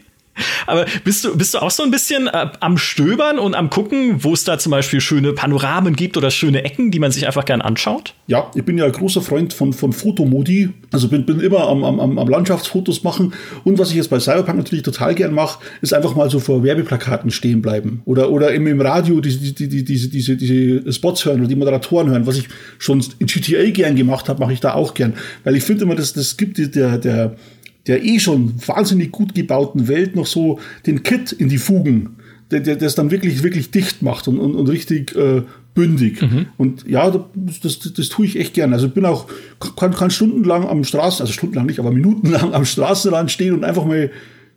Aber 0.66 0.86
bist 1.04 1.24
du, 1.24 1.36
bist 1.36 1.54
du 1.54 1.58
auch 1.58 1.70
so 1.70 1.82
ein 1.82 1.90
bisschen 1.90 2.26
äh, 2.26 2.48
am 2.60 2.78
Stöbern 2.78 3.38
und 3.38 3.54
am 3.54 3.70
Gucken, 3.70 4.22
wo 4.24 4.32
es 4.32 4.44
da 4.44 4.58
zum 4.58 4.70
Beispiel 4.70 5.00
schöne 5.00 5.32
Panoramen 5.32 5.94
gibt 5.94 6.16
oder 6.16 6.30
schöne 6.30 6.64
Ecken, 6.64 6.90
die 6.90 6.98
man 6.98 7.12
sich 7.12 7.26
einfach 7.26 7.44
gern 7.44 7.60
anschaut? 7.60 8.14
Ja, 8.26 8.50
ich 8.54 8.64
bin 8.64 8.78
ja 8.78 8.86
ein 8.86 8.92
großer 8.92 9.20
Freund 9.20 9.52
von, 9.52 9.72
von 9.72 9.92
Fotomodi. 9.92 10.70
Also 10.92 11.08
bin, 11.08 11.26
bin 11.26 11.40
immer 11.40 11.68
am, 11.68 11.84
am, 11.84 12.18
am 12.18 12.28
Landschaftsfotos 12.28 13.02
machen. 13.02 13.34
Und 13.64 13.78
was 13.78 13.90
ich 13.90 13.96
jetzt 13.96 14.10
bei 14.10 14.18
Cyberpunk 14.18 14.58
natürlich 14.58 14.82
total 14.82 15.14
gern 15.14 15.34
mache, 15.34 15.60
ist 15.82 15.92
einfach 15.92 16.14
mal 16.14 16.30
so 16.30 16.40
vor 16.40 16.62
Werbeplakaten 16.62 17.30
stehen 17.30 17.62
bleiben. 17.62 18.02
Oder, 18.04 18.30
oder 18.30 18.52
im, 18.52 18.66
im 18.66 18.80
Radio 18.80 19.20
diese, 19.20 19.38
die, 19.38 19.68
die, 19.68 19.84
diese, 19.84 20.08
diese, 20.08 20.36
diese 20.36 20.92
Spots 20.92 21.24
hören 21.24 21.40
oder 21.40 21.48
die 21.48 21.56
Moderatoren 21.56 22.10
hören. 22.10 22.26
Was 22.26 22.38
ich 22.38 22.48
schon 22.78 23.04
in 23.18 23.26
GTA 23.26 23.70
gern 23.70 23.96
gemacht 23.96 24.28
habe, 24.28 24.40
mache 24.40 24.52
ich 24.52 24.60
da 24.60 24.74
auch 24.74 24.94
gern. 24.94 25.14
Weil 25.44 25.56
ich 25.56 25.64
finde 25.64 25.84
immer, 25.84 25.94
dass 25.94 26.12
das 26.12 26.36
gibt 26.36 26.58
der, 26.58 26.98
der, 26.98 27.36
der 27.86 28.04
eh 28.04 28.18
schon 28.18 28.54
wahnsinnig 28.66 29.12
gut 29.12 29.34
gebauten 29.34 29.88
Welt 29.88 30.16
noch 30.16 30.26
so 30.26 30.58
den 30.86 31.02
Kit 31.02 31.32
in 31.32 31.48
die 31.48 31.58
Fugen, 31.58 32.16
der, 32.50 32.60
der 32.60 32.76
das 32.76 32.94
dann 32.94 33.10
wirklich, 33.10 33.42
wirklich 33.42 33.70
dicht 33.70 34.02
macht 34.02 34.28
und, 34.28 34.38
und, 34.38 34.54
und 34.54 34.68
richtig 34.68 35.14
äh, 35.16 35.42
bündig. 35.74 36.22
Mhm. 36.22 36.46
Und 36.56 36.86
ja, 36.88 37.10
das, 37.10 37.60
das, 37.60 37.78
das 37.78 38.08
tue 38.08 38.26
ich 38.26 38.38
echt 38.38 38.54
gerne. 38.54 38.74
Also 38.74 38.86
ich 38.86 38.94
bin 38.94 39.04
auch, 39.04 39.26
kann, 39.76 39.94
kann 39.94 40.10
stundenlang 40.10 40.66
am 40.66 40.84
Straßen, 40.84 41.22
also 41.22 41.32
stundenlang 41.32 41.66
nicht, 41.66 41.80
aber 41.80 41.90
minutenlang 41.90 42.54
am 42.54 42.64
Straßenrand 42.64 43.30
stehen 43.30 43.54
und 43.54 43.64
einfach 43.64 43.84
mal 43.84 44.10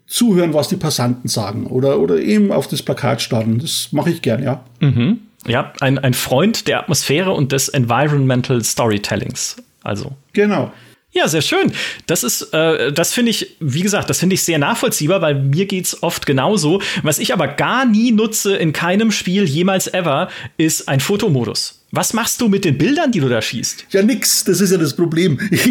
zuhören, 0.05 0.53
was 0.53 0.69
die 0.69 0.77
Passanten 0.77 1.27
sagen 1.27 1.67
oder, 1.67 1.99
oder 1.99 2.19
eben 2.19 2.51
auf 2.51 2.67
das 2.67 2.81
Plakat 2.81 3.21
starren. 3.21 3.59
Das 3.59 3.89
mache 3.91 4.09
ich 4.09 4.21
gern, 4.21 4.41
ja. 4.41 4.63
Mhm. 4.79 5.19
Ja, 5.45 5.73
ein, 5.81 5.97
ein 5.97 6.13
Freund 6.13 6.67
der 6.67 6.79
Atmosphäre 6.79 7.31
und 7.31 7.51
des 7.51 7.69
Environmental 7.69 8.63
Storytellings. 8.63 9.57
Also. 9.83 10.13
Genau. 10.33 10.71
Ja, 11.13 11.27
sehr 11.27 11.41
schön. 11.41 11.71
Das 12.05 12.23
ist, 12.23 12.53
äh, 12.53 12.91
das 12.91 13.13
finde 13.13 13.31
ich, 13.31 13.55
wie 13.59 13.81
gesagt, 13.81 14.09
das 14.09 14.19
finde 14.19 14.35
ich 14.35 14.43
sehr 14.43 14.59
nachvollziehbar, 14.59 15.21
weil 15.21 15.35
mir 15.35 15.65
geht's 15.65 16.03
oft 16.03 16.25
genauso. 16.25 16.81
Was 17.01 17.17
ich 17.17 17.33
aber 17.33 17.47
gar 17.47 17.85
nie 17.85 18.11
nutze 18.11 18.55
in 18.55 18.73
keinem 18.73 19.11
Spiel 19.11 19.45
jemals 19.45 19.91
ever, 19.93 20.29
ist 20.57 20.89
ein 20.89 20.99
Fotomodus. 20.99 21.77
Was 21.91 22.13
machst 22.13 22.41
du 22.41 22.49
mit 22.49 22.65
den 22.65 22.77
Bildern, 22.77 23.13
die 23.13 23.21
du 23.21 23.29
da 23.29 23.41
schießt? 23.41 23.85
Ja, 23.91 24.03
nix. 24.03 24.43
Das 24.43 24.59
ist 24.59 24.71
ja 24.71 24.77
das 24.77 24.95
Problem. 24.95 25.39
Ich, 25.49 25.65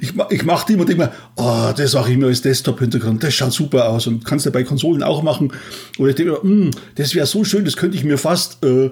ich, 0.00 0.12
ich, 0.30 0.44
mache 0.44 0.66
die 0.66 0.72
immer, 0.72 0.86
denke 0.86 1.04
mir, 1.04 1.12
oh, 1.36 1.72
das 1.76 1.92
mache 1.92 2.10
ich 2.12 2.18
mir 2.18 2.26
als 2.26 2.40
Desktop-Hintergrund. 2.40 3.22
Das 3.22 3.34
schaut 3.34 3.52
super 3.52 3.88
aus 3.88 4.06
und 4.06 4.24
kannst 4.24 4.46
du 4.46 4.50
bei 4.50 4.64
Konsolen 4.64 5.02
auch 5.02 5.22
machen. 5.22 5.52
Oder 5.98 6.10
ich 6.10 6.16
denke 6.16 6.32
mir, 6.32 6.42
hm, 6.42 6.70
das 6.94 7.14
wäre 7.14 7.26
so 7.26 7.44
schön, 7.44 7.64
das 7.66 7.76
könnte 7.76 7.98
ich 7.98 8.04
mir 8.04 8.16
fast 8.16 8.64
äh, 8.64 8.90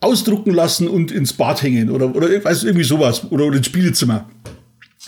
ausdrucken 0.00 0.52
lassen 0.52 0.88
und 0.88 1.12
ins 1.12 1.34
Bad 1.34 1.62
hängen 1.62 1.90
oder, 1.90 2.14
oder 2.16 2.28
weiß, 2.42 2.64
irgendwie 2.64 2.84
sowas. 2.84 3.30
Oder, 3.30 3.44
oder 3.44 3.58
ins 3.58 3.66
Spielzimmer. 3.66 4.28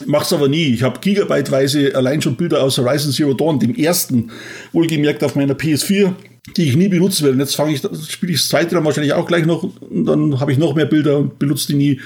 Mach's 0.06 0.32
aber 0.32 0.48
nie. 0.48 0.68
Ich 0.68 0.82
habe 0.82 1.00
gigabyteweise 1.00 1.94
allein 1.94 2.22
schon 2.22 2.36
Bilder 2.36 2.62
aus 2.62 2.78
Horizon 2.78 3.12
Zero 3.12 3.34
Dawn, 3.34 3.60
dem 3.60 3.74
ersten, 3.74 4.30
wohlgemerkt 4.72 5.22
auf 5.22 5.36
meiner 5.36 5.54
PS4, 5.54 6.12
die 6.56 6.68
ich 6.68 6.76
nie 6.76 6.88
benutzen 6.88 7.24
werde. 7.24 7.34
Und 7.34 7.40
jetzt 7.40 7.56
fange 7.56 7.74
ich, 7.74 7.82
spiele 8.10 8.32
ich 8.32 8.38
das 8.38 8.48
zweite 8.48 8.74
dann 8.74 8.84
wahrscheinlich 8.84 9.12
auch 9.12 9.26
gleich 9.26 9.44
noch 9.44 9.62
und 9.62 10.06
dann 10.06 10.40
habe 10.40 10.52
ich 10.52 10.58
noch 10.58 10.74
mehr 10.74 10.86
Bilder 10.86 11.18
und 11.18 11.38
benutze 11.38 11.68
die 11.68 11.74
nie. 11.74 12.00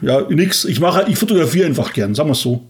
Ja, 0.00 0.26
nix. 0.30 0.64
Ich 0.64 0.78
mache, 0.78 1.06
ich 1.08 1.16
fotografiere 1.16 1.66
einfach 1.66 1.92
gern, 1.92 2.14
sagen 2.14 2.30
wir 2.30 2.34
so. 2.34 2.64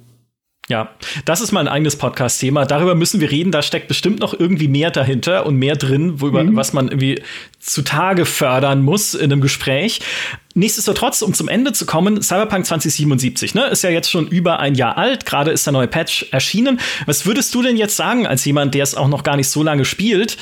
Ja, 0.69 0.91
das 1.25 1.41
ist 1.41 1.53
mal 1.53 1.61
ein 1.61 1.69
eigenes 1.69 1.95
Podcast-Thema. 1.95 2.67
Darüber 2.67 2.97
müssen 2.97 3.21
wir 3.21 3.31
reden. 3.31 3.53
Da 3.53 3.63
steckt 3.63 3.87
bestimmt 3.87 4.19
noch 4.19 4.35
irgendwie 4.35 4.67
mehr 4.67 4.91
dahinter 4.91 5.47
und 5.47 5.57
mehr 5.57 5.77
drin, 5.77 6.21
worüber, 6.21 6.43
mhm. 6.43 6.57
was 6.57 6.73
man 6.73 6.89
irgendwie 6.89 7.23
zutage 7.61 8.25
fördern 8.25 8.83
muss 8.83 9.15
in 9.15 9.31
einem 9.31 9.41
Gespräch. 9.41 10.01
Nichtsdestotrotz, 10.55 11.23
um 11.23 11.35
zum 11.35 11.49
Ende 11.49 11.73
zu 11.73 11.87
kommen, 11.87 12.21
Cyberpunk 12.21 12.67
2077, 12.67 13.55
ne, 13.55 13.67
ist 13.67 13.85
ja 13.85 13.91
jetzt 13.91 14.11
schon 14.11 14.27
über 14.27 14.59
ein 14.59 14.75
Jahr 14.75 14.99
alt. 14.99 15.25
Gerade 15.25 15.53
ist 15.53 15.67
der 15.67 15.73
neue 15.73 15.87
Patch 15.87 16.27
erschienen. 16.33 16.81
Was 17.07 17.27
würdest 17.27 17.55
du 17.55 17.63
denn 17.63 17.77
jetzt 17.77 17.95
sagen, 17.95 18.27
als 18.27 18.45
jemand, 18.45 18.75
der 18.75 18.83
es 18.83 18.97
auch 18.97 19.09
noch 19.09 19.23
gar 19.23 19.37
nicht 19.37 19.49
so 19.49 19.63
lange 19.63 19.85
spielt? 19.85 20.37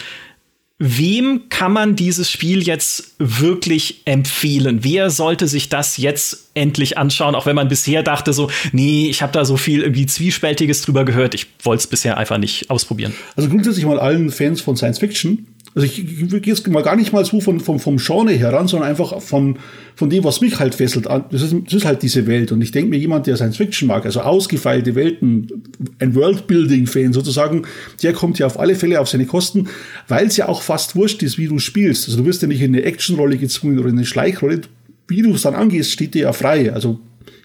Wem 0.79 1.43
kann 1.51 1.73
man 1.73 1.95
dieses 1.95 2.31
Spiel 2.31 2.63
jetzt 2.63 3.15
wirklich 3.19 4.03
empfehlen? 4.07 4.81
Wer 4.83 5.11
sollte 5.11 5.47
sich 5.47 5.69
das 5.69 5.97
jetzt 5.97 6.51
endlich 6.55 6.99
anschauen, 6.99 7.35
auch 7.35 7.47
wenn 7.47 7.57
man 7.57 7.69
bisher 7.69 8.03
dachte 8.03 8.33
so, 8.33 8.51
nee, 8.73 9.09
ich 9.09 9.23
habe 9.23 9.33
da 9.33 9.45
so 9.45 9.57
viel 9.57 9.83
irgendwie 9.83 10.07
zwiespältiges 10.07 10.83
drüber 10.83 11.05
gehört, 11.05 11.35
ich 11.35 11.47
wollte 11.63 11.83
es 11.83 11.87
bisher 11.87 12.19
einfach 12.19 12.39
nicht 12.39 12.71
ausprobieren. 12.71 13.15
Also 13.37 13.49
grundsätzlich 13.49 13.85
mal 13.85 14.01
allen 14.01 14.31
Fans 14.31 14.61
von 14.61 14.77
Science 14.77 14.99
Fiction 14.99 15.47
also 15.75 15.87
ich, 15.87 15.99
ich 15.99 16.29
gehe 16.29 16.55
jetzt 16.55 16.67
mal 16.69 16.83
gar 16.83 16.95
nicht 16.95 17.13
mal 17.13 17.25
so 17.25 17.41
von, 17.41 17.59
vom, 17.59 17.81
vom 17.81 17.97
Genre 17.97 18.33
heran, 18.33 18.69
sondern 18.69 18.89
einfach 18.89 19.21
von, 19.21 19.59
von 19.97 20.09
dem, 20.09 20.23
was 20.23 20.41
mich 20.41 20.61
halt 20.61 20.75
fesselt. 20.75 21.07
Das 21.07 21.43
ist, 21.43 21.55
das 21.67 21.75
ist 21.75 21.85
halt 21.85 22.03
diese 22.03 22.29
Welt. 22.29 22.53
Und 22.53 22.63
ich 22.63 22.71
denke 22.71 22.91
mir, 22.91 22.97
jemand, 22.97 23.27
der 23.27 23.37
Science 23.37 23.57
Fiction 23.57 23.89
mag, 23.89 24.05
also 24.05 24.21
ausgefeilte 24.21 24.95
Welten, 24.95 25.64
ein 25.99 26.15
Worldbuilding-Fan 26.15 27.13
sozusagen, 27.13 27.63
der 28.03 28.13
kommt 28.13 28.39
ja 28.39 28.47
auf 28.47 28.59
alle 28.59 28.75
Fälle 28.75 29.01
auf 29.01 29.09
seine 29.09 29.27
Kosten, 29.27 29.69
weil 30.09 30.27
es 30.27 30.37
ja 30.37 30.49
auch 30.49 30.63
fast 30.63 30.97
wurscht 30.97 31.23
ist, 31.23 31.39
wie 31.39 31.49
du 31.49 31.59
spielst. 31.59 32.09
Also 32.09 32.21
du 32.21 32.27
wirst 32.27 32.43
ja 32.43 32.49
nicht 32.49 32.63
in 32.63 32.75
eine 32.75 32.85
Actionrolle 32.85 33.37
gezwungen 33.37 33.79
oder 33.79 33.89
in 33.89 33.97
eine 33.97 34.07
Schleichrolle. 34.07 34.63
Wie 35.09 35.23
du 35.23 35.35
es 35.35 35.43
dann 35.43 35.55
angehst, 35.55 35.91
steht 35.91 36.15
dir 36.15 36.23
ja 36.23 36.33
frei. 36.33 36.73
Also 36.73 37.01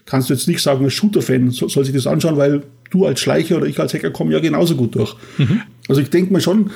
kannst 0.06 0.30
du 0.30 0.34
jetzt 0.34 0.48
nicht 0.48 0.62
sagen, 0.62 0.84
als 0.84 0.94
Shooter-Fan 0.94 1.50
soll, 1.50 1.68
soll 1.68 1.84
sich 1.84 1.94
das 1.94 2.06
anschauen, 2.06 2.36
weil 2.36 2.62
du 2.90 3.06
als 3.06 3.20
Schleicher 3.20 3.56
oder 3.56 3.66
ich 3.66 3.78
als 3.78 3.94
Hacker 3.94 4.10
kommen 4.10 4.32
ja 4.32 4.40
genauso 4.40 4.76
gut 4.76 4.94
durch. 4.94 5.14
Mhm. 5.38 5.62
Also 5.88 6.00
ich 6.00 6.10
denke 6.10 6.32
mir 6.32 6.40
schon, 6.40 6.70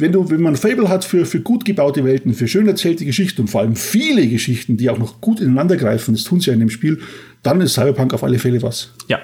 wenn 0.00 0.12
du, 0.12 0.30
wenn 0.30 0.40
man 0.40 0.56
Fable 0.56 0.88
hat 0.88 1.04
für, 1.04 1.26
für 1.26 1.40
gut 1.40 1.64
gebaute 1.64 2.04
Welten, 2.04 2.34
für 2.34 2.48
schön 2.48 2.66
erzählte 2.66 3.04
Geschichten 3.04 3.42
und 3.42 3.48
vor 3.48 3.60
allem 3.60 3.76
viele 3.76 4.26
Geschichten, 4.26 4.76
die 4.76 4.88
auch 4.88 4.98
noch 4.98 5.20
gut 5.20 5.40
ineinander 5.40 5.76
greifen, 5.76 6.14
das 6.14 6.24
tun 6.24 6.40
sie 6.40 6.48
ja 6.48 6.54
in 6.54 6.60
dem 6.60 6.70
Spiel, 6.70 7.00
dann 7.42 7.60
ist 7.60 7.74
Cyberpunk 7.74 8.14
auf 8.14 8.24
alle 8.24 8.38
Fälle 8.38 8.62
was. 8.62 8.92
Ja. 9.08 9.20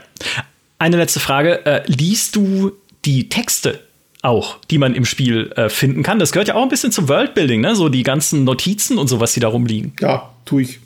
Eine 0.79 0.97
letzte 0.97 1.21
Frage. 1.21 1.65
Äh, 1.65 1.83
liest 1.87 2.37
du 2.37 2.73
die 3.05 3.29
Texte 3.29 3.81
auch, 4.23 4.59
die 4.71 4.79
man 4.79 4.95
im 4.95 5.05
Spiel 5.05 5.53
äh, 5.57 5.69
finden 5.69 6.03
kann? 6.03 6.19
Das 6.19 6.33
gehört 6.33 6.49
ja 6.49 6.55
auch 6.55 6.63
ein 6.63 6.69
bisschen 6.69 6.93
zum 6.93 7.09
Worldbuilding, 7.09 7.61
ne? 7.61 7.75
So 7.75 7.89
die 7.89 8.03
ganzen 8.03 8.45
Notizen 8.45 8.99
und 8.99 9.09
sowas, 9.09 9.33
die 9.33 9.41
da 9.41 9.49
rumliegen. 9.49 9.93
Ja, 10.01 10.31
tue 10.45 10.63
ich. 10.63 10.81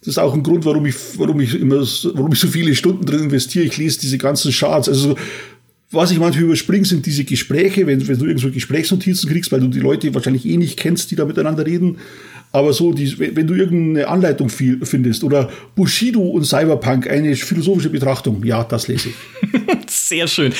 Das 0.00 0.08
ist 0.08 0.18
auch 0.18 0.34
ein 0.34 0.42
Grund, 0.42 0.64
warum 0.66 0.84
ich, 0.86 0.94
warum 1.16 1.40
ich 1.40 1.54
immer, 1.54 1.76
warum 1.76 2.32
ich 2.32 2.38
so 2.38 2.48
viele 2.48 2.74
Stunden 2.74 3.06
drin 3.06 3.24
investiere. 3.24 3.64
Ich 3.64 3.76
lese 3.78 4.00
diese 4.00 4.18
ganzen 4.18 4.52
Charts. 4.52 4.88
Also 4.88 5.16
was 5.90 6.10
ich 6.10 6.18
manchmal 6.18 6.44
überspringe, 6.44 6.84
sind 6.84 7.06
diese 7.06 7.24
Gespräche, 7.24 7.86
wenn, 7.86 8.06
wenn 8.06 8.18
du 8.18 8.26
irgendwo 8.26 8.50
Gesprächsnotizen 8.50 9.30
kriegst, 9.30 9.50
weil 9.52 9.60
du 9.60 9.68
die 9.68 9.80
Leute 9.80 10.12
wahrscheinlich 10.12 10.44
eh 10.44 10.56
nicht 10.56 10.78
kennst, 10.78 11.10
die 11.10 11.16
da 11.16 11.24
miteinander 11.24 11.64
reden. 11.64 11.98
Aber 12.54 12.72
so, 12.72 12.92
die, 12.92 13.18
wenn 13.18 13.48
du 13.48 13.54
irgendeine 13.54 14.06
Anleitung 14.06 14.48
findest 14.48 15.24
oder 15.24 15.50
Bushido 15.74 16.20
und 16.20 16.44
Cyberpunk, 16.44 17.10
eine 17.10 17.34
philosophische 17.34 17.90
Betrachtung, 17.90 18.44
ja, 18.44 18.62
das 18.62 18.86
lese 18.86 19.08
ich. 19.08 19.14
Sehr 19.88 20.28
schön. 20.28 20.54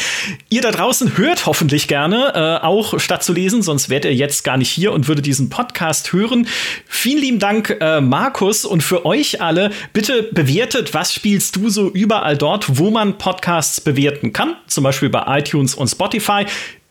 Ihr 0.50 0.60
da 0.60 0.72
draußen 0.72 1.16
hört 1.16 1.46
hoffentlich 1.46 1.86
gerne, 1.86 2.32
äh, 2.34 2.66
auch 2.66 2.98
statt 2.98 3.22
zu 3.22 3.32
lesen, 3.32 3.62
sonst 3.62 3.90
wärt 3.90 4.04
ihr 4.06 4.12
jetzt 4.12 4.42
gar 4.42 4.56
nicht 4.56 4.70
hier 4.70 4.92
und 4.92 5.06
würdet 5.06 5.24
diesen 5.24 5.50
Podcast 5.50 6.12
hören. 6.12 6.48
Vielen 6.88 7.20
lieben 7.20 7.38
Dank, 7.38 7.76
äh, 7.80 8.00
Markus. 8.00 8.64
Und 8.64 8.82
für 8.82 9.06
euch 9.06 9.40
alle, 9.40 9.70
bitte 9.92 10.24
bewertet, 10.32 10.94
was 10.94 11.14
spielst 11.14 11.54
du 11.54 11.68
so 11.68 11.90
überall 11.90 12.36
dort, 12.36 12.76
wo 12.76 12.90
man 12.90 13.18
Podcasts 13.18 13.80
bewerten 13.80 14.32
kann, 14.32 14.56
zum 14.66 14.82
Beispiel 14.82 15.10
bei 15.10 15.38
iTunes 15.38 15.76
und 15.76 15.86
Spotify 15.86 16.44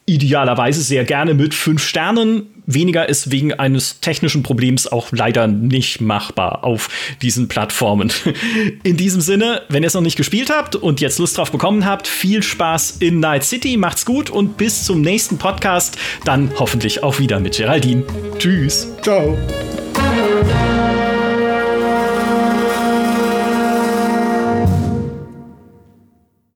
idealerweise 0.06 0.82
sehr 0.82 1.06
gerne 1.06 1.34
mit 1.34 1.54
fünf 1.54 1.84
Sternen. 1.84 2.48
Weniger 2.66 3.10
ist 3.10 3.32
wegen 3.32 3.54
eines 3.54 4.00
technischen 4.00 4.44
Problems 4.44 4.88
auch 4.88 5.08
leider 5.12 5.48
nicht 5.48 6.02
machbar 6.02 6.64
auf 6.64 6.90
diesen 7.22 7.48
Plattformen. 7.48 8.12
In 8.84 8.96
diesem 8.96 9.22
Sinne, 9.22 9.64
wenn 9.70 9.84
ihr 9.84 9.88
es 9.88 9.94
noch 9.94 10.02
nicht 10.02 10.16
gespielt 10.16 10.50
habt 10.50 10.76
und 10.76 11.02
jetzt 11.02 11.20
Lust 11.20 11.38
drauf 11.38 11.52
bekommen 11.52 11.86
habt, 11.86 12.08
viel 12.08 12.42
Spaß 12.42 12.98
in 13.00 13.20
Night 13.20 13.44
City, 13.44 13.76
macht's 13.78 14.06
gut 14.06 14.30
und 14.30 14.58
bis 14.58 14.86
zum 14.86 15.02
nächsten 15.02 15.38
Podcast, 15.38 15.98
dann 16.26 16.52
hoffentlich 16.58 17.04
auch 17.04 17.20
wieder 17.20 17.40
mit 17.40 17.58
Geraldine. 17.58 18.04
Tschüss. 18.40 18.88
Ciao. 19.02 19.38